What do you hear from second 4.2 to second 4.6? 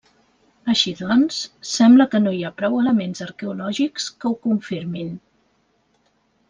que ho